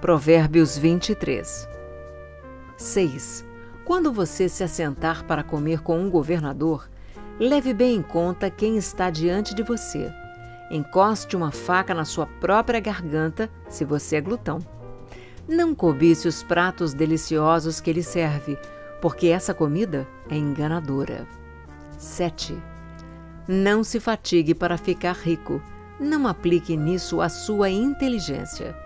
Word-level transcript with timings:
Provérbios 0.00 0.76
23. 0.76 1.66
6. 2.76 3.46
Quando 3.86 4.12
você 4.12 4.46
se 4.46 4.62
assentar 4.62 5.24
para 5.24 5.42
comer 5.42 5.80
com 5.80 5.98
um 5.98 6.10
governador, 6.10 6.86
leve 7.40 7.72
bem 7.72 7.96
em 7.96 8.02
conta 8.02 8.50
quem 8.50 8.76
está 8.76 9.08
diante 9.08 9.54
de 9.54 9.62
você. 9.62 10.12
Encoste 10.70 11.34
uma 11.34 11.50
faca 11.50 11.94
na 11.94 12.04
sua 12.04 12.26
própria 12.26 12.78
garganta 12.78 13.48
se 13.70 13.86
você 13.86 14.16
é 14.16 14.20
glutão. 14.20 14.58
Não 15.48 15.74
cobice 15.74 16.28
os 16.28 16.42
pratos 16.42 16.92
deliciosos 16.92 17.80
que 17.80 17.88
ele 17.88 18.02
serve, 18.02 18.58
porque 19.00 19.28
essa 19.28 19.54
comida 19.54 20.06
é 20.28 20.36
enganadora. 20.36 21.26
7. 21.96 22.54
Não 23.48 23.82
se 23.82 23.98
fatigue 23.98 24.54
para 24.54 24.76
ficar 24.76 25.14
rico. 25.14 25.62
Não 25.98 26.28
aplique 26.28 26.76
nisso 26.76 27.22
a 27.22 27.30
sua 27.30 27.70
inteligência. 27.70 28.76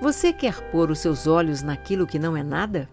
Você 0.00 0.32
quer 0.32 0.70
pôr 0.70 0.92
os 0.92 1.00
seus 1.00 1.26
olhos 1.26 1.60
naquilo 1.60 2.06
que 2.06 2.20
não 2.20 2.36
é 2.36 2.42
nada? 2.42 2.88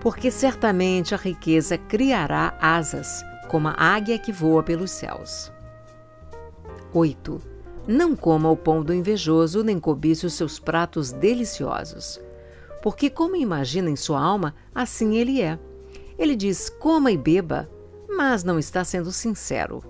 Porque 0.00 0.30
certamente 0.30 1.14
a 1.14 1.18
riqueza 1.18 1.78
criará 1.78 2.54
asas, 2.60 3.24
como 3.48 3.68
a 3.68 3.74
águia 3.74 4.18
que 4.18 4.30
voa 4.30 4.62
pelos 4.62 4.90
céus. 4.90 5.50
8. 6.92 7.40
Não 7.88 8.14
coma 8.14 8.50
o 8.50 8.56
pão 8.56 8.82
do 8.82 8.92
invejoso, 8.92 9.64
nem 9.64 9.80
cobice 9.80 10.26
os 10.26 10.34
seus 10.34 10.58
pratos 10.58 11.10
deliciosos. 11.10 12.20
Porque, 12.82 13.08
como 13.08 13.34
imagina 13.34 13.88
em 13.88 13.96
sua 13.96 14.20
alma, 14.20 14.54
assim 14.74 15.16
ele 15.16 15.40
é. 15.40 15.58
Ele 16.18 16.36
diz: 16.36 16.68
coma 16.68 17.10
e 17.10 17.16
beba, 17.16 17.68
mas 18.08 18.44
não 18.44 18.58
está 18.58 18.84
sendo 18.84 19.10
sincero. 19.10 19.82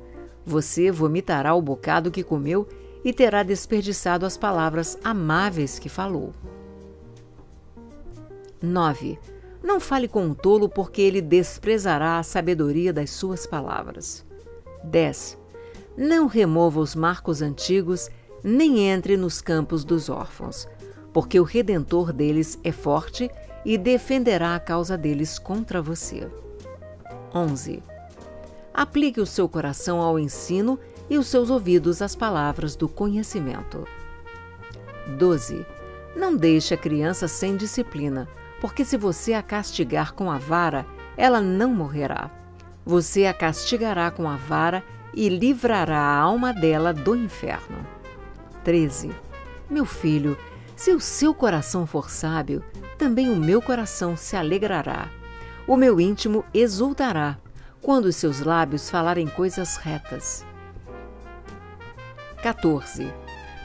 Você 0.44 0.92
vomitará 0.92 1.54
o 1.54 1.62
bocado 1.62 2.10
que 2.10 2.22
comeu 2.22 2.68
e 3.06 3.12
terá 3.12 3.44
desperdiçado 3.44 4.26
as 4.26 4.36
palavras 4.36 4.98
amáveis 5.04 5.78
que 5.78 5.88
falou. 5.88 6.34
9. 8.60 9.16
Não 9.62 9.78
fale 9.78 10.08
com 10.08 10.24
um 10.24 10.34
tolo, 10.34 10.68
porque 10.68 11.02
ele 11.02 11.22
desprezará 11.22 12.18
a 12.18 12.24
sabedoria 12.24 12.92
das 12.92 13.10
suas 13.10 13.46
palavras. 13.46 14.26
10. 14.82 15.38
Não 15.96 16.26
remova 16.26 16.80
os 16.80 16.96
marcos 16.96 17.42
antigos, 17.42 18.10
nem 18.42 18.88
entre 18.88 19.16
nos 19.16 19.40
campos 19.40 19.84
dos 19.84 20.08
órfãos, 20.08 20.66
porque 21.12 21.38
o 21.38 21.44
redentor 21.44 22.12
deles 22.12 22.58
é 22.64 22.72
forte 22.72 23.30
e 23.64 23.78
defenderá 23.78 24.56
a 24.56 24.60
causa 24.60 24.98
deles 24.98 25.38
contra 25.38 25.80
você. 25.80 26.28
11. 27.32 27.80
Aplique 28.74 29.20
o 29.20 29.26
seu 29.26 29.48
coração 29.48 30.00
ao 30.00 30.18
ensino 30.18 30.76
e 31.08 31.18
os 31.18 31.26
seus 31.26 31.50
ouvidos 31.50 32.02
às 32.02 32.14
palavras 32.14 32.74
do 32.74 32.88
conhecimento. 32.88 33.86
12. 35.16 35.64
Não 36.16 36.36
deixe 36.36 36.74
a 36.74 36.76
criança 36.76 37.28
sem 37.28 37.56
disciplina, 37.56 38.28
porque 38.60 38.84
se 38.84 38.96
você 38.96 39.34
a 39.34 39.42
castigar 39.42 40.14
com 40.14 40.30
a 40.30 40.38
vara, 40.38 40.86
ela 41.16 41.40
não 41.40 41.72
morrerá. 41.72 42.30
Você 42.84 43.26
a 43.26 43.34
castigará 43.34 44.10
com 44.10 44.28
a 44.28 44.36
vara 44.36 44.82
e 45.14 45.28
livrará 45.28 45.98
a 45.98 46.18
alma 46.18 46.52
dela 46.52 46.92
do 46.92 47.14
inferno. 47.14 47.86
13. 48.64 49.10
Meu 49.70 49.84
filho, 49.84 50.36
se 50.74 50.90
o 50.90 51.00
seu 51.00 51.32
coração 51.32 51.86
for 51.86 52.10
sábio, 52.10 52.62
também 52.98 53.30
o 53.30 53.36
meu 53.36 53.62
coração 53.62 54.16
se 54.16 54.36
alegrará. 54.36 55.08
O 55.66 55.76
meu 55.76 56.00
íntimo 56.00 56.44
exultará 56.52 57.38
quando 57.80 58.06
os 58.06 58.16
seus 58.16 58.40
lábios 58.40 58.90
falarem 58.90 59.26
coisas 59.26 59.76
retas. 59.76 60.44
14. 62.46 63.12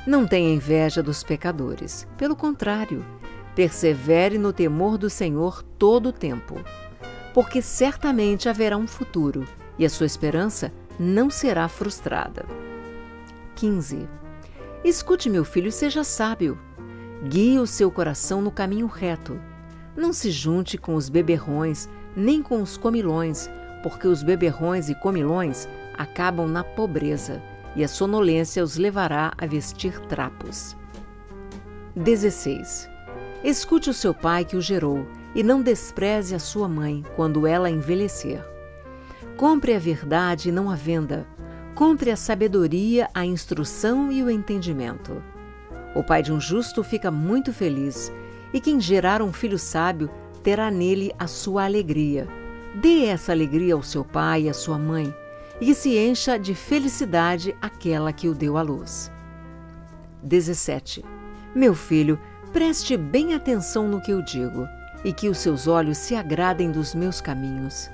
Não 0.08 0.26
tenha 0.26 0.52
inveja 0.52 1.04
dos 1.04 1.24
pecadores. 1.24 2.08
Pelo 2.18 2.36
contrário, 2.36 3.06
persevere 3.54 4.40
no 4.40 4.52
temor 4.52 4.98
do 4.98 5.08
Senhor 5.08 5.62
todo 5.78 6.10
o 6.10 6.12
tempo, 6.12 6.56
porque 7.32 7.62
certamente 7.62 8.50
haverá 8.50 8.76
um 8.76 8.88
futuro 8.88 9.48
e 9.78 9.86
a 9.86 9.90
sua 9.90 10.08
esperança 10.08 10.74
não 11.00 11.30
será 11.30 11.68
frustrada. 11.68 12.44
15. 13.54 14.10
Escute, 14.84 15.30
meu 15.30 15.46
filho, 15.46 15.68
e 15.68 15.72
seja 15.72 16.04
sábio. 16.04 16.58
Guie 17.30 17.60
o 17.60 17.68
seu 17.68 17.92
coração 17.92 18.42
no 18.42 18.50
caminho 18.50 18.88
reto. 18.88 19.40
Não 19.96 20.12
se 20.12 20.32
junte 20.32 20.76
com 20.76 20.96
os 20.96 21.08
beberrões, 21.08 21.88
nem 22.16 22.42
com 22.42 22.60
os 22.64 22.78
comilões, 22.78 23.48
porque 23.84 24.08
os 24.08 24.24
beberrões 24.24 24.90
e 24.90 24.96
comilões 24.96 25.70
acabam 25.96 26.48
na 26.48 26.64
pobreza, 26.64 27.44
e 27.76 27.84
a 27.84 27.88
sonolência 27.88 28.64
os 28.64 28.78
levará 28.78 29.34
a 29.38 29.46
vestir 29.46 30.00
trapos. 30.02 30.76
16. 31.96 32.90
Escute 33.44 33.90
o 33.90 33.94
seu 33.94 34.14
pai 34.14 34.46
que 34.46 34.56
o 34.56 34.62
gerou, 34.62 35.06
e 35.34 35.44
não 35.44 35.62
despreze 35.62 36.36
a 36.36 36.40
sua 36.40 36.68
mãe 36.68 37.04
quando 37.16 37.48
ela 37.48 37.70
envelhecer. 37.70 38.44
Compre 39.38 39.74
a 39.74 39.80
verdade 39.80 40.50
e 40.50 40.52
não 40.52 40.70
a 40.70 40.76
venda. 40.76 41.26
Compre 41.74 42.12
a 42.12 42.16
sabedoria, 42.16 43.10
a 43.14 43.26
instrução 43.26 44.12
e 44.12 44.22
o 44.22 44.30
entendimento. 44.30 45.24
O 45.96 46.04
pai 46.04 46.22
de 46.22 46.32
um 46.32 46.40
justo 46.40 46.84
fica 46.84 47.10
muito 47.10 47.52
feliz, 47.52 48.12
e 48.54 48.60
quem 48.60 48.80
gerar 48.80 49.22
um 49.22 49.32
filho 49.32 49.58
sábio 49.58 50.10
terá 50.44 50.70
nele 50.70 51.12
a 51.18 51.28
sua 51.28 51.66
alegria. 51.66 52.28
Dê 52.76 53.06
essa 53.06 53.32
alegria 53.32 53.74
ao 53.74 53.84
seu 53.84 54.06
pai 54.06 54.44
e 54.44 54.50
à 54.50 54.54
sua 54.54 54.78
mãe, 54.78 55.14
e 55.62 55.66
que 55.66 55.76
se 55.76 55.96
encha 55.96 56.40
de 56.40 56.56
felicidade 56.56 57.56
aquela 57.62 58.12
que 58.12 58.28
o 58.28 58.34
deu 58.34 58.58
à 58.58 58.64
luz. 58.64 59.12
17. 60.24 61.06
Meu 61.54 61.76
filho, 61.76 62.20
preste 62.52 62.98
bem 62.98 63.36
atenção 63.36 63.88
no 63.88 64.02
que 64.02 64.12
eu 64.12 64.24
digo, 64.24 64.68
e 65.06 65.14
que 65.14 65.30
os 65.30 65.38
seus 65.38 65.68
olhos 65.68 66.00
se 66.00 66.16
agradem 66.16 66.72
dos 66.72 66.96
meus 66.96 67.22
caminhos. 67.22 67.92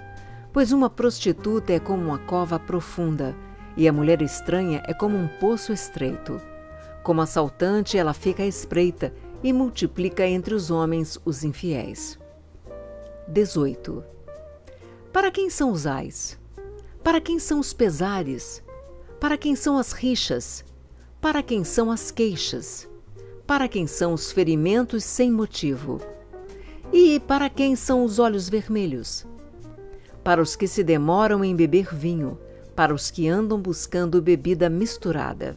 Pois 0.54 0.72
uma 0.72 0.90
prostituta 0.90 1.74
é 1.74 1.80
como 1.80 2.06
uma 2.06 2.20
cova 2.20 2.58
profunda, 2.58 3.36
e 3.76 3.86
a 3.86 3.94
mulher 3.94 4.22
estranha 4.22 4.82
é 4.88 4.94
como 4.94 5.18
um 5.18 5.28
poço 5.28 5.74
estreito. 5.74 6.42
Como 7.04 7.22
assaltante, 7.22 7.98
ela 7.98 8.14
fica 8.14 8.46
espreita 8.46 9.14
e 9.44 9.52
multiplica 9.52 10.26
entre 10.26 10.56
os 10.56 10.72
homens 10.72 11.20
os 11.26 11.44
infiéis. 11.44 12.18
18. 13.28 14.04
Para 15.12 15.32
quem 15.32 15.50
são 15.50 15.72
os 15.72 15.86
ais? 15.86 16.40
Para 17.08 17.22
quem 17.22 17.40
são 17.40 17.62
os 17.62 17.72
pesares? 17.72 18.62
Para 19.18 19.38
quem 19.38 19.56
são 19.56 19.78
as 19.78 19.94
rixas? 19.94 20.66
Para 21.22 21.42
quem 21.42 21.64
são 21.64 21.90
as 21.90 22.12
queixas? 22.12 22.86
Para 23.48 23.70
quem 23.70 23.88
são 23.88 24.14
os 24.14 24.30
ferimentos 24.30 25.06
sem 25.06 25.32
motivo? 25.32 26.02
E 26.92 27.18
para 27.22 27.50
quem 27.50 27.78
são 27.78 28.04
os 28.04 28.20
olhos 28.20 28.50
vermelhos? 28.50 29.26
Para 30.22 30.42
os 30.42 30.58
que 30.58 30.68
se 30.68 30.84
demoram 30.84 31.46
em 31.46 31.56
beber 31.56 31.96
vinho, 31.96 32.38
para 32.76 32.94
os 32.94 33.10
que 33.10 33.26
andam 33.26 33.58
buscando 33.58 34.22
bebida 34.22 34.70
misturada. 34.70 35.56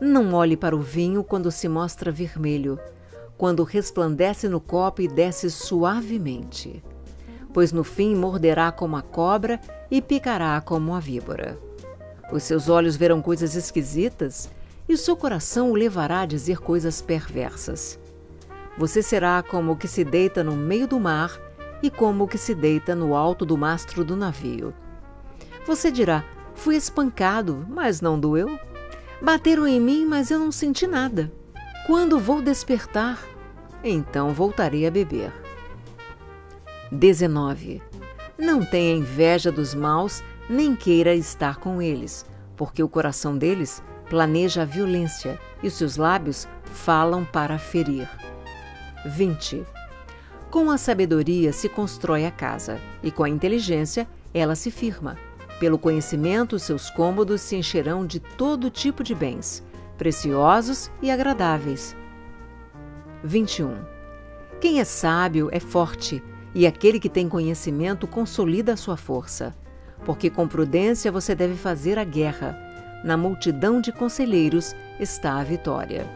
Não 0.00 0.32
olhe 0.32 0.56
para 0.56 0.76
o 0.76 0.80
vinho 0.80 1.24
quando 1.24 1.50
se 1.50 1.68
mostra 1.68 2.12
vermelho, 2.12 2.78
quando 3.36 3.64
resplandece 3.64 4.48
no 4.48 4.60
copo 4.60 5.02
e 5.02 5.08
desce 5.08 5.50
suavemente 5.50 6.84
pois 7.52 7.72
no 7.72 7.82
fim 7.82 8.14
morderá 8.14 8.70
como 8.70 8.96
a 8.96 9.02
cobra 9.02 9.60
e 9.90 10.02
picará 10.02 10.60
como 10.60 10.94
a 10.94 11.00
víbora. 11.00 11.58
Os 12.30 12.42
seus 12.42 12.68
olhos 12.68 12.96
verão 12.96 13.22
coisas 13.22 13.54
esquisitas 13.54 14.50
e 14.88 14.94
o 14.94 14.98
seu 14.98 15.16
coração 15.16 15.70
o 15.70 15.74
levará 15.74 16.20
a 16.20 16.26
dizer 16.26 16.58
coisas 16.58 17.00
perversas. 17.00 17.98
Você 18.76 19.02
será 19.02 19.42
como 19.42 19.72
o 19.72 19.76
que 19.76 19.88
se 19.88 20.04
deita 20.04 20.44
no 20.44 20.56
meio 20.56 20.86
do 20.86 21.00
mar 21.00 21.38
e 21.82 21.90
como 21.90 22.24
o 22.24 22.28
que 22.28 22.38
se 22.38 22.54
deita 22.54 22.94
no 22.94 23.14
alto 23.14 23.44
do 23.44 23.56
mastro 23.56 24.04
do 24.04 24.16
navio. 24.16 24.74
Você 25.66 25.90
dirá: 25.90 26.24
Fui 26.54 26.76
espancado, 26.76 27.66
mas 27.68 28.00
não 28.00 28.18
doeu. 28.18 28.58
Bateram 29.20 29.66
em 29.66 29.80
mim, 29.80 30.06
mas 30.06 30.30
eu 30.30 30.38
não 30.38 30.52
senti 30.52 30.86
nada. 30.86 31.30
Quando 31.86 32.18
vou 32.18 32.40
despertar? 32.40 33.18
Então 33.82 34.32
voltarei 34.32 34.86
a 34.86 34.90
beber. 34.90 35.32
19. 36.90 37.82
Não 38.38 38.64
tenha 38.64 38.96
inveja 38.96 39.50
dos 39.50 39.74
maus, 39.74 40.22
nem 40.48 40.76
queira 40.76 41.12
estar 41.12 41.56
com 41.56 41.82
eles, 41.82 42.24
porque 42.56 42.80
o 42.80 42.88
coração 42.88 43.36
deles 43.36 43.82
planeja 44.08 44.62
a 44.62 44.64
violência 44.64 45.40
e 45.60 45.66
os 45.66 45.74
seus 45.74 45.96
lábios 45.96 46.46
falam 46.62 47.24
para 47.24 47.58
ferir. 47.58 48.08
20. 49.04 49.64
Com 50.52 50.70
a 50.70 50.78
sabedoria 50.78 51.52
se 51.52 51.68
constrói 51.68 52.26
a 52.26 52.30
casa, 52.30 52.80
e 53.02 53.10
com 53.10 53.24
a 53.24 53.28
inteligência 53.28 54.08
ela 54.32 54.54
se 54.54 54.70
firma. 54.70 55.18
Pelo 55.58 55.76
conhecimento, 55.76 56.60
seus 56.60 56.88
cômodos 56.90 57.40
se 57.40 57.56
encherão 57.56 58.06
de 58.06 58.20
todo 58.20 58.70
tipo 58.70 59.02
de 59.02 59.16
bens, 59.16 59.64
preciosos 59.98 60.92
e 61.02 61.10
agradáveis. 61.10 61.96
21. 63.24 63.76
Quem 64.60 64.78
é 64.78 64.84
sábio 64.84 65.48
é 65.50 65.58
forte 65.58 66.22
e 66.54 66.66
aquele 66.66 66.98
que 66.98 67.08
tem 67.08 67.28
conhecimento 67.28 68.06
consolida 68.06 68.72
a 68.72 68.76
sua 68.76 68.96
força, 68.96 69.54
porque 70.04 70.30
com 70.30 70.46
prudência 70.48 71.12
você 71.12 71.34
deve 71.34 71.54
fazer 71.54 71.98
a 71.98 72.04
guerra. 72.04 72.58
Na 73.04 73.16
multidão 73.16 73.80
de 73.80 73.92
conselheiros 73.92 74.74
está 74.98 75.38
a 75.38 75.44
vitória. 75.44 76.06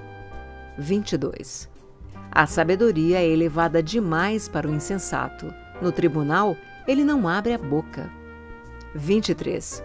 22. 0.78 1.68
A 2.30 2.46
sabedoria 2.46 3.18
é 3.18 3.26
elevada 3.26 3.82
demais 3.82 4.48
para 4.48 4.68
o 4.68 4.74
insensato. 4.74 5.52
No 5.80 5.92
tribunal, 5.92 6.56
ele 6.86 7.04
não 7.04 7.28
abre 7.28 7.52
a 7.52 7.58
boca. 7.58 8.10
23. 8.94 9.84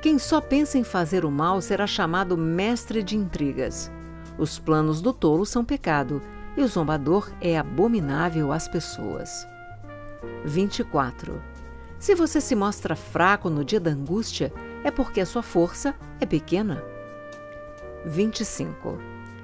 Quem 0.00 0.18
só 0.18 0.40
pensa 0.40 0.78
em 0.78 0.84
fazer 0.84 1.24
o 1.24 1.30
mal 1.30 1.60
será 1.60 1.86
chamado 1.86 2.36
mestre 2.36 3.02
de 3.02 3.16
intrigas. 3.16 3.92
Os 4.38 4.58
planos 4.58 5.00
do 5.00 5.12
tolo 5.12 5.44
são 5.44 5.64
pecado, 5.64 6.20
e 6.56 6.62
o 6.62 6.66
zombador 6.66 7.30
é 7.40 7.56
abominável 7.56 8.52
às 8.52 8.66
pessoas. 8.66 9.46
24. 10.44 11.42
Se 11.98 12.14
você 12.14 12.40
se 12.40 12.54
mostra 12.54 12.96
fraco 12.96 13.48
no 13.48 13.64
dia 13.64 13.78
da 13.78 13.90
angústia, 13.90 14.52
é 14.82 14.90
porque 14.90 15.20
a 15.20 15.26
sua 15.26 15.42
força 15.42 15.94
é 16.20 16.26
pequena. 16.26 16.82
25. 18.04 18.98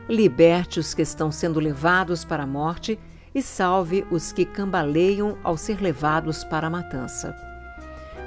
Liberte 0.08 0.80
os 0.80 0.94
que 0.94 1.02
estão 1.02 1.30
sendo 1.30 1.60
levados 1.60 2.24
para 2.24 2.42
a 2.42 2.46
morte 2.46 2.98
e 3.34 3.42
salve 3.42 4.06
os 4.10 4.32
que 4.32 4.44
cambaleiam 4.44 5.38
ao 5.44 5.56
ser 5.56 5.80
levados 5.80 6.42
para 6.44 6.66
a 6.66 6.70
matança. 6.70 7.36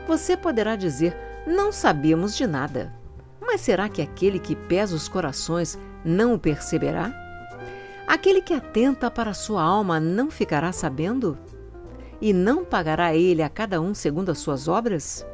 Você 0.08 0.38
poderá 0.38 0.76
dizer: 0.76 1.16
Não 1.46 1.72
sabíamos 1.72 2.36
de 2.36 2.48
nada. 2.48 2.94
Mas 3.42 3.62
será 3.62 3.90
que 3.90 4.02
aquele 4.02 4.40
que 4.40 4.56
pesa 4.56 4.96
os 4.96 5.10
corações 5.10 5.78
não 6.06 6.34
o 6.34 6.40
perceberá? 6.40 7.12
Aquele 8.08 8.42
que 8.42 8.54
atenta 8.54 9.10
para 9.10 9.32
a 9.32 9.34
sua 9.34 9.62
alma 9.62 10.00
não 10.00 10.30
ficará 10.30 10.72
sabendo? 10.72 11.38
E 12.22 12.32
não 12.32 12.64
pagará 12.64 13.16
ele 13.16 13.42
a 13.42 13.50
cada 13.50 13.82
um 13.82 13.96
segundo 13.96 14.30
as 14.30 14.38
suas 14.38 14.68
obras? 14.68 15.26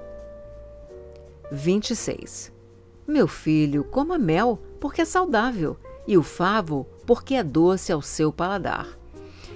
26. 1.51 2.51
Meu 3.05 3.27
filho, 3.27 3.83
coma 3.83 4.17
mel, 4.17 4.59
porque 4.79 5.01
é 5.01 5.05
saudável, 5.05 5.77
e 6.07 6.17
o 6.17 6.23
favo, 6.23 6.87
porque 7.05 7.35
é 7.35 7.43
doce 7.43 7.91
ao 7.91 8.01
seu 8.01 8.31
paladar. 8.31 8.87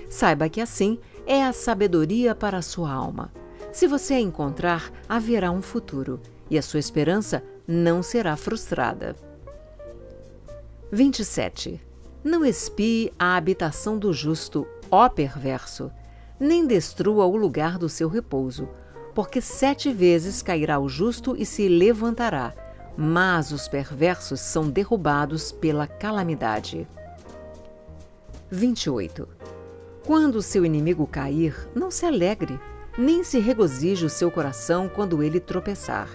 Saiba 0.09 0.49
que 0.49 0.59
assim 0.59 0.99
é 1.25 1.43
a 1.43 1.53
sabedoria 1.53 2.35
para 2.35 2.57
a 2.57 2.61
sua 2.61 2.91
alma. 2.91 3.31
Se 3.71 3.87
você 3.87 4.15
a 4.15 4.19
encontrar, 4.19 4.91
haverá 5.07 5.51
um 5.51 5.61
futuro, 5.61 6.19
e 6.49 6.57
a 6.57 6.61
sua 6.61 6.79
esperança 6.79 7.41
não 7.65 8.03
será 8.03 8.35
frustrada. 8.35 9.15
27. 10.91 11.79
Não 12.21 12.43
espie 12.43 13.13
a 13.17 13.37
habitação 13.37 13.97
do 13.97 14.11
justo, 14.11 14.67
ó 14.91 15.07
perverso, 15.07 15.89
nem 16.41 16.65
destrua 16.65 17.27
o 17.27 17.35
lugar 17.35 17.77
do 17.77 17.87
seu 17.87 18.09
repouso, 18.09 18.67
porque 19.13 19.39
sete 19.39 19.93
vezes 19.93 20.41
cairá 20.41 20.79
o 20.79 20.89
justo 20.89 21.35
e 21.37 21.45
se 21.45 21.67
levantará, 21.67 22.51
mas 22.97 23.51
os 23.51 23.67
perversos 23.67 24.39
são 24.39 24.67
derrubados 24.67 25.51
pela 25.51 25.85
calamidade. 25.85 26.87
28. 28.49 29.27
Quando 30.03 30.41
seu 30.41 30.65
inimigo 30.65 31.05
cair, 31.05 31.69
não 31.75 31.91
se 31.91 32.07
alegre, 32.07 32.59
nem 32.97 33.23
se 33.23 33.37
regozije 33.37 34.03
o 34.03 34.09
seu 34.09 34.31
coração 34.31 34.89
quando 34.89 35.21
ele 35.21 35.39
tropeçar, 35.39 36.09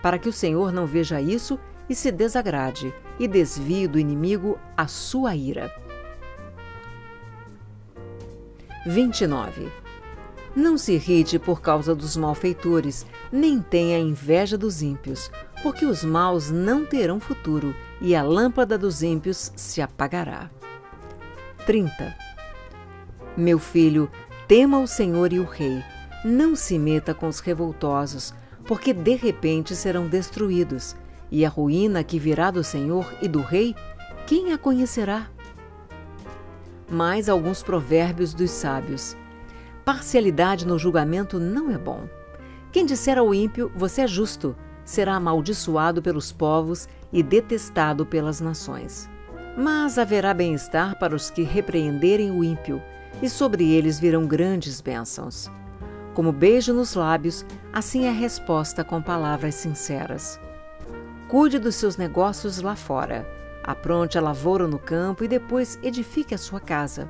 para 0.00 0.16
que 0.16 0.28
o 0.28 0.32
Senhor 0.32 0.70
não 0.70 0.86
veja 0.86 1.20
isso 1.20 1.58
e 1.88 1.94
se 1.94 2.12
desagrade, 2.12 2.94
e 3.18 3.26
desvie 3.26 3.88
do 3.88 3.98
inimigo 3.98 4.60
a 4.76 4.86
sua 4.86 5.34
ira. 5.34 5.74
29. 8.86 9.68
Não 10.54 10.78
se 10.78 10.92
irrite 10.92 11.40
por 11.40 11.60
causa 11.60 11.94
dos 11.94 12.16
malfeitores, 12.16 13.04
nem 13.32 13.60
tenha 13.60 13.98
inveja 13.98 14.56
dos 14.56 14.80
ímpios, 14.80 15.30
porque 15.60 15.84
os 15.84 16.04
maus 16.04 16.50
não 16.50 16.86
terão 16.86 17.18
futuro 17.18 17.74
e 18.00 18.14
a 18.14 18.22
lâmpada 18.22 18.78
dos 18.78 19.02
ímpios 19.02 19.52
se 19.56 19.82
apagará. 19.82 20.48
30. 21.66 22.16
Meu 23.36 23.58
filho, 23.58 24.08
tema 24.46 24.78
o 24.78 24.86
Senhor 24.86 25.32
e 25.32 25.40
o 25.40 25.44
Rei. 25.44 25.82
Não 26.24 26.54
se 26.54 26.78
meta 26.78 27.12
com 27.12 27.26
os 27.26 27.40
revoltosos, 27.40 28.32
porque 28.66 28.94
de 28.94 29.16
repente 29.16 29.74
serão 29.74 30.06
destruídos, 30.06 30.96
e 31.30 31.44
a 31.44 31.48
ruína 31.48 32.04
que 32.04 32.20
virá 32.20 32.52
do 32.52 32.62
Senhor 32.62 33.12
e 33.20 33.26
do 33.26 33.40
Rei, 33.40 33.74
quem 34.26 34.52
a 34.52 34.58
conhecerá? 34.58 35.28
Mais 36.88 37.28
alguns 37.28 37.62
provérbios 37.62 38.32
dos 38.32 38.50
sábios. 38.50 39.16
Parcialidade 39.84 40.66
no 40.66 40.78
julgamento 40.78 41.38
não 41.38 41.70
é 41.70 41.76
bom. 41.76 42.08
Quem 42.70 42.86
disser 42.86 43.18
ao 43.18 43.34
ímpio, 43.34 43.72
você 43.74 44.02
é 44.02 44.06
justo, 44.06 44.54
será 44.84 45.14
amaldiçoado 45.14 46.00
pelos 46.00 46.30
povos 46.30 46.88
e 47.12 47.22
detestado 47.22 48.06
pelas 48.06 48.40
nações. 48.40 49.10
Mas 49.56 49.98
haverá 49.98 50.32
bem-estar 50.32 50.98
para 50.98 51.14
os 51.14 51.28
que 51.30 51.42
repreenderem 51.42 52.30
o 52.30 52.44
ímpio, 52.44 52.80
e 53.20 53.28
sobre 53.28 53.72
eles 53.72 53.98
virão 53.98 54.26
grandes 54.26 54.80
bênçãos. 54.80 55.50
Como 56.14 56.30
beijo 56.30 56.72
nos 56.72 56.94
lábios, 56.94 57.44
assim 57.72 58.04
é 58.04 58.10
a 58.10 58.12
resposta 58.12 58.84
com 58.84 59.02
palavras 59.02 59.54
sinceras. 59.56 60.38
Cuide 61.28 61.58
dos 61.58 61.74
seus 61.74 61.96
negócios 61.96 62.60
lá 62.60 62.76
fora. 62.76 63.26
Apronte 63.66 64.16
a 64.16 64.20
lavoura 64.20 64.68
no 64.68 64.78
campo 64.78 65.24
e 65.24 65.28
depois 65.28 65.78
edifique 65.82 66.34
a 66.34 66.38
sua 66.38 66.60
casa. 66.60 67.08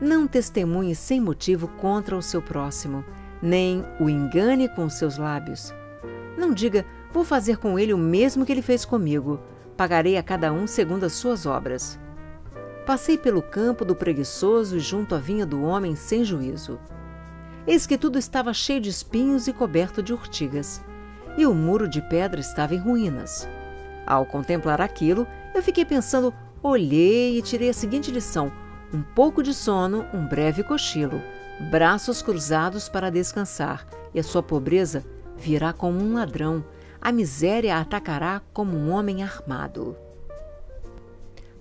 Não 0.00 0.26
testemunhe 0.26 0.94
sem 0.94 1.20
motivo 1.20 1.68
contra 1.68 2.16
o 2.16 2.22
seu 2.22 2.40
próximo, 2.40 3.04
nem 3.42 3.84
o 4.00 4.08
engane 4.08 4.68
com 4.68 4.88
seus 4.88 5.18
lábios. 5.18 5.74
Não 6.36 6.52
diga, 6.52 6.84
vou 7.12 7.24
fazer 7.24 7.58
com 7.58 7.78
ele 7.78 7.92
o 7.92 7.98
mesmo 7.98 8.44
que 8.44 8.52
ele 8.52 8.62
fez 8.62 8.84
comigo. 8.84 9.40
Pagarei 9.76 10.16
a 10.16 10.22
cada 10.22 10.52
um 10.52 10.66
segundo 10.66 11.04
as 11.04 11.12
suas 11.12 11.44
obras. 11.44 11.98
Passei 12.86 13.18
pelo 13.18 13.42
campo 13.42 13.84
do 13.84 13.96
preguiçoso 13.96 14.76
e 14.76 14.80
junto 14.80 15.14
à 15.14 15.18
vinha 15.18 15.44
do 15.44 15.62
homem 15.62 15.96
sem 15.96 16.24
juízo. 16.24 16.78
Eis 17.66 17.86
que 17.86 17.98
tudo 17.98 18.18
estava 18.18 18.54
cheio 18.54 18.80
de 18.80 18.88
espinhos 18.88 19.48
e 19.48 19.52
coberto 19.52 20.02
de 20.02 20.12
urtigas 20.12 20.80
e 21.36 21.44
o 21.44 21.54
muro 21.54 21.88
de 21.88 22.00
pedra 22.00 22.40
estava 22.40 22.74
em 22.74 22.78
ruínas. 22.78 23.46
Ao 24.06 24.24
contemplar 24.24 24.80
aquilo, 24.80 25.26
eu 25.56 25.62
fiquei 25.62 25.84
pensando, 25.84 26.34
olhei 26.62 27.38
e 27.38 27.42
tirei 27.42 27.70
a 27.70 27.74
seguinte 27.74 28.10
lição: 28.10 28.52
um 28.92 29.02
pouco 29.02 29.42
de 29.42 29.54
sono, 29.54 30.04
um 30.12 30.26
breve 30.26 30.62
cochilo, 30.62 31.20
braços 31.70 32.22
cruzados 32.22 32.88
para 32.88 33.10
descansar, 33.10 33.86
e 34.12 34.20
a 34.20 34.22
sua 34.22 34.42
pobreza 34.42 35.04
virá 35.36 35.72
como 35.72 35.98
um 35.98 36.14
ladrão, 36.14 36.64
a 37.00 37.10
miséria 37.12 37.78
atacará 37.78 38.42
como 38.52 38.76
um 38.76 38.90
homem 38.90 39.22
armado. 39.22 39.96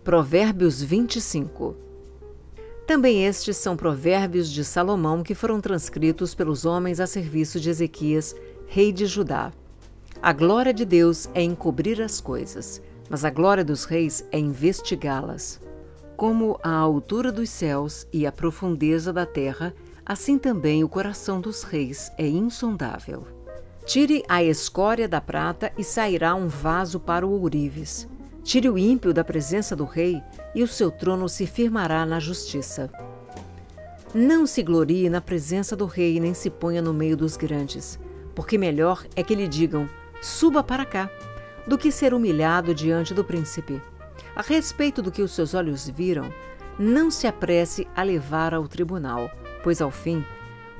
Provérbios 0.03 0.81
25 0.81 1.75
Também 2.85 3.25
estes 3.25 3.57
são 3.57 3.75
provérbios 3.75 4.51
de 4.51 4.63
Salomão 4.63 5.23
que 5.23 5.33
foram 5.33 5.59
transcritos 5.59 6.35
pelos 6.35 6.65
homens 6.65 6.99
a 6.99 7.07
serviço 7.07 7.59
de 7.59 7.69
Ezequias, 7.69 8.35
rei 8.67 8.91
de 8.91 9.05
Judá. 9.05 9.51
A 10.21 10.31
glória 10.31 10.73
de 10.73 10.85
Deus 10.85 11.29
é 11.33 11.41
encobrir 11.41 12.01
as 12.01 12.21
coisas, 12.21 12.81
mas 13.09 13.25
a 13.25 13.29
glória 13.29 13.63
dos 13.63 13.85
reis 13.85 14.25
é 14.31 14.39
investigá-las. 14.39 15.59
Como 16.15 16.59
a 16.63 16.71
altura 16.71 17.31
dos 17.31 17.49
céus 17.49 18.07
e 18.11 18.25
a 18.25 18.31
profundeza 18.31 19.11
da 19.11 19.25
terra, 19.25 19.73
assim 20.05 20.37
também 20.37 20.83
o 20.83 20.89
coração 20.89 21.41
dos 21.41 21.63
reis 21.63 22.11
é 22.17 22.27
insondável. 22.27 23.27
Tire 23.85 24.23
a 24.27 24.43
escória 24.43 25.07
da 25.07 25.21
prata 25.21 25.71
e 25.77 25.83
sairá 25.83 26.33
um 26.33 26.47
vaso 26.47 26.99
para 26.99 27.25
o 27.25 27.31
ourives. 27.41 28.07
Tire 28.43 28.69
o 28.69 28.77
ímpio 28.77 29.13
da 29.13 29.23
presença 29.23 29.75
do 29.75 29.85
rei 29.85 30.21
e 30.53 30.63
o 30.63 30.67
seu 30.67 30.89
trono 30.89 31.27
se 31.27 31.45
firmará 31.45 32.05
na 32.05 32.19
justiça. 32.19 32.89
Não 34.13 34.47
se 34.47 34.63
glorie 34.63 35.09
na 35.09 35.19
presença 35.19 35.75
do 35.75 35.85
rei 35.85 36.19
nem 36.19 36.33
se 36.33 36.49
ponha 36.49 36.81
no 36.81 36.93
meio 36.93 37.17
dos 37.17 37.35
grandes, 37.35 37.99
porque 38.33 38.57
melhor 38.57 39.05
é 39.15 39.21
que 39.21 39.35
lhe 39.35 39.47
digam: 39.47 39.89
suba 40.21 40.63
para 40.63 40.85
cá, 40.85 41.09
do 41.67 41.77
que 41.77 41.91
ser 41.91 42.13
humilhado 42.13 42.73
diante 42.73 43.13
do 43.13 43.23
príncipe. 43.23 43.81
A 44.35 44.41
respeito 44.41 45.01
do 45.01 45.11
que 45.11 45.21
os 45.21 45.31
seus 45.31 45.53
olhos 45.53 45.89
viram, 45.89 46.31
não 46.77 47.09
se 47.09 47.25
apresse 47.25 47.87
a 47.95 48.03
levar 48.03 48.53
ao 48.53 48.67
tribunal, 48.67 49.29
pois 49.63 49.81
ao 49.81 49.89
fim, 49.89 50.23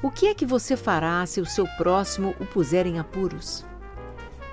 o 0.02 0.12
que 0.12 0.28
é 0.28 0.34
que 0.34 0.46
você 0.46 0.76
fará 0.76 1.26
se 1.26 1.40
o 1.42 1.46
seu 1.46 1.66
próximo 1.78 2.36
o 2.40 2.46
puser 2.46 2.86
em 2.86 3.00
apuros? 3.00 3.66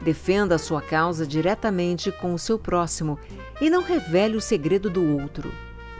Defenda 0.00 0.54
a 0.54 0.58
sua 0.58 0.80
causa 0.80 1.26
diretamente 1.26 2.10
com 2.10 2.32
o 2.32 2.38
seu 2.38 2.58
próximo 2.58 3.18
e 3.60 3.68
não 3.68 3.82
revele 3.82 4.36
o 4.36 4.40
segredo 4.40 4.88
do 4.88 5.16
outro. 5.18 5.52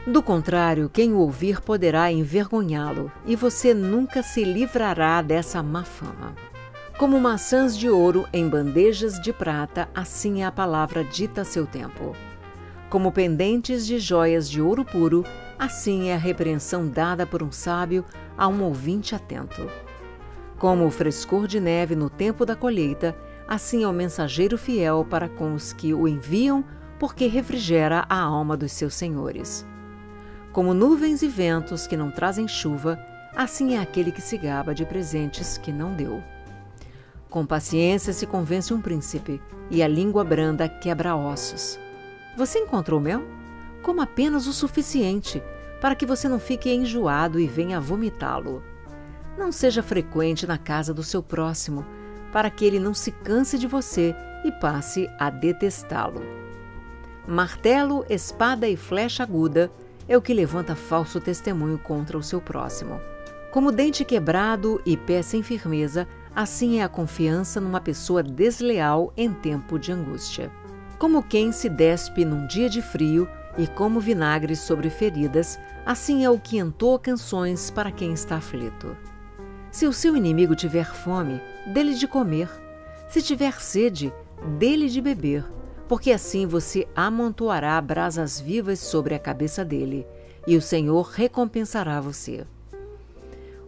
Do 0.05 0.21
contrário, 0.21 0.89
quem 0.89 1.13
o 1.13 1.19
ouvir 1.19 1.61
poderá 1.61 2.11
envergonhá-lo 2.11 3.09
e 3.25 3.35
você 3.35 3.73
nunca 3.73 4.21
se 4.21 4.43
livrará 4.43 5.21
dessa 5.21 5.63
má 5.63 5.85
fama. 5.85 6.35
Como 6.97 7.19
maçãs 7.19 7.75
de 7.75 7.89
ouro 7.89 8.27
em 8.31 8.47
bandejas 8.47 9.19
de 9.19 9.33
prata, 9.33 9.89
assim 9.95 10.43
é 10.43 10.45
a 10.45 10.51
palavra 10.51 11.03
dita 11.03 11.41
a 11.41 11.45
seu 11.45 11.65
tempo. 11.65 12.15
Como 12.87 13.11
pendentes 13.11 13.87
de 13.87 13.97
joias 13.97 14.47
de 14.47 14.61
ouro 14.61 14.85
puro, 14.85 15.25
assim 15.57 16.09
é 16.09 16.13
a 16.13 16.19
repreensão 16.19 16.87
dada 16.87 17.25
por 17.25 17.41
um 17.41 17.51
sábio 17.51 18.05
a 18.37 18.47
um 18.47 18.61
ouvinte 18.61 19.15
atento. 19.15 19.67
Como 20.59 20.85
o 20.85 20.91
frescor 20.91 21.47
de 21.47 21.59
neve 21.59 21.95
no 21.95 22.11
tempo 22.11 22.45
da 22.45 22.55
colheita, 22.55 23.17
assim 23.47 23.83
é 23.83 23.87
o 23.87 23.91
mensageiro 23.91 24.55
fiel 24.55 25.03
para 25.09 25.27
com 25.27 25.55
os 25.55 25.73
que 25.73 25.95
o 25.95 26.07
enviam, 26.07 26.63
porque 26.99 27.25
refrigera 27.25 28.05
a 28.07 28.19
alma 28.19 28.55
dos 28.55 28.71
seus 28.71 28.93
senhores. 28.93 29.65
Como 30.51 30.75
nuvens 30.75 31.23
e 31.23 31.27
ventos 31.27 31.87
que 31.87 31.97
não 31.97 32.11
trazem 32.11 32.47
chuva, 32.47 32.99
assim 33.35 33.75
é 33.75 33.81
aquele 33.81 34.11
que 34.11 34.21
se 34.21 34.37
gaba 34.37 34.75
de 34.75 34.85
presentes 34.85 35.57
que 35.57 35.71
não 35.71 35.95
deu. 35.95 36.23
Com 37.33 37.47
paciência 37.47 38.13
se 38.13 38.27
convence 38.27 38.71
um 38.75 38.79
príncipe, 38.79 39.41
e 39.71 39.81
a 39.81 39.87
língua 39.87 40.23
branda 40.23 40.69
quebra 40.69 41.15
ossos. 41.15 41.79
Você 42.37 42.59
encontrou 42.59 42.99
mel? 42.99 43.23
Coma 43.81 44.03
apenas 44.03 44.45
o 44.45 44.53
suficiente 44.53 45.41
para 45.81 45.95
que 45.95 46.05
você 46.05 46.29
não 46.29 46.37
fique 46.37 46.71
enjoado 46.71 47.39
e 47.39 47.47
venha 47.47 47.81
vomitá-lo. 47.81 48.61
Não 49.35 49.51
seja 49.51 49.81
frequente 49.81 50.45
na 50.45 50.59
casa 50.59 50.93
do 50.93 51.01
seu 51.01 51.23
próximo, 51.23 51.83
para 52.31 52.51
que 52.51 52.65
ele 52.65 52.79
não 52.79 52.93
se 52.93 53.09
canse 53.09 53.57
de 53.57 53.65
você 53.65 54.15
e 54.45 54.51
passe 54.51 55.09
a 55.17 55.31
detestá-lo. 55.31 56.21
Martelo, 57.27 58.05
espada 58.11 58.67
e 58.67 58.77
flecha 58.77 59.23
aguda 59.23 59.71
é 60.07 60.15
o 60.15 60.21
que 60.21 60.35
levanta 60.35 60.75
falso 60.75 61.19
testemunho 61.19 61.79
contra 61.79 62.15
o 62.15 62.21
seu 62.21 62.39
próximo. 62.39 63.01
Como 63.51 63.71
dente 63.71 64.05
quebrado 64.05 64.79
e 64.85 64.95
pé 64.95 65.23
sem 65.23 65.41
firmeza, 65.41 66.07
assim 66.35 66.79
é 66.79 66.83
a 66.83 66.89
confiança 66.89 67.61
numa 67.61 67.79
pessoa 67.79 68.23
desleal 68.23 69.13
em 69.15 69.31
tempo 69.31 69.77
de 69.77 69.91
angústia. 69.91 70.51
Como 70.97 71.21
quem 71.23 71.51
se 71.51 71.69
despe 71.69 72.25
num 72.25 72.47
dia 72.47 72.69
de 72.69 72.81
frio 72.81 73.27
e 73.57 73.67
como 73.67 73.99
vinagre 73.99 74.55
sobre 74.55 74.89
feridas, 74.89 75.59
assim 75.85 76.23
é 76.23 76.29
o 76.29 76.39
que 76.39 76.57
entoa 76.57 76.97
canções 76.97 77.69
para 77.69 77.91
quem 77.91 78.13
está 78.13 78.37
aflito. 78.37 78.95
Se 79.71 79.85
o 79.85 79.93
seu 79.93 80.15
inimigo 80.15 80.55
tiver 80.55 80.85
fome, 80.85 81.41
dele 81.73 81.93
de 81.95 82.07
comer. 82.07 82.49
Se 83.09 83.21
tiver 83.21 83.59
sede, 83.61 84.13
dele 84.57 84.87
de 84.87 85.01
beber, 85.01 85.45
porque 85.87 86.11
assim 86.11 86.45
você 86.47 86.87
amontoará 86.95 87.79
brasas 87.81 88.39
vivas 88.39 88.79
sobre 88.79 89.13
a 89.13 89.19
cabeça 89.19 89.63
dele, 89.63 90.07
e 90.47 90.55
o 90.55 90.61
Senhor 90.61 91.09
recompensará 91.09 92.01
você. 92.01 92.45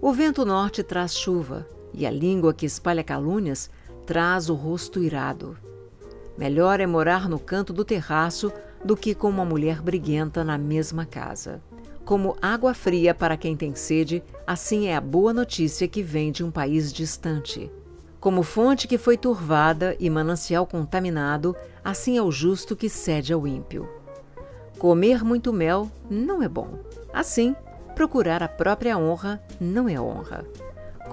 O 0.01 0.11
vento 0.11 0.45
norte 0.45 0.83
traz 0.83 1.15
chuva, 1.15 1.67
e 1.97 2.05
a 2.05 2.11
língua 2.11 2.53
que 2.53 2.65
espalha 2.65 3.03
calúnias 3.03 3.69
traz 4.05 4.49
o 4.49 4.53
rosto 4.53 5.01
irado. 5.01 5.57
Melhor 6.37 6.79
é 6.79 6.85
morar 6.85 7.29
no 7.29 7.39
canto 7.39 7.71
do 7.71 7.85
terraço 7.85 8.51
do 8.83 8.95
que 8.95 9.15
com 9.15 9.29
uma 9.29 9.45
mulher 9.45 9.81
briguenta 9.81 10.43
na 10.43 10.57
mesma 10.57 11.05
casa. 11.05 11.61
Como 12.03 12.35
água 12.41 12.73
fria 12.73 13.15
para 13.15 13.37
quem 13.37 13.55
tem 13.55 13.73
sede, 13.73 14.21
assim 14.45 14.87
é 14.87 14.95
a 14.95 15.01
boa 15.01 15.33
notícia 15.33 15.87
que 15.87 16.03
vem 16.03 16.31
de 16.31 16.43
um 16.43 16.51
país 16.51 16.93
distante. 16.93 17.71
Como 18.19 18.43
fonte 18.43 18.87
que 18.87 18.97
foi 18.97 19.17
turvada 19.17 19.95
e 19.99 20.09
manancial 20.09 20.67
contaminado, 20.67 21.55
assim 21.83 22.17
é 22.17 22.21
o 22.21 22.31
justo 22.31 22.75
que 22.75 22.89
cede 22.89 23.33
ao 23.33 23.47
ímpio. 23.47 23.89
Comer 24.77 25.23
muito 25.23 25.53
mel 25.53 25.89
não 26.09 26.43
é 26.43 26.49
bom. 26.49 26.79
Assim, 27.13 27.55
procurar 27.95 28.43
a 28.43 28.47
própria 28.47 28.97
honra 28.97 29.41
não 29.59 29.87
é 29.87 29.99
honra. 29.99 30.45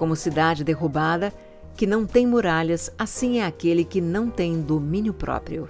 Como 0.03 0.17
cidade 0.17 0.65
derrubada, 0.65 1.33
que 1.77 1.87
não 1.87 2.05
tem 2.05 2.27
muralhas, 2.27 2.91
assim 2.99 3.39
é 3.39 3.45
aquele 3.45 3.85
que 3.85 4.01
não 4.01 4.29
tem 4.29 4.61
domínio 4.61 5.13
próprio. 5.13 5.69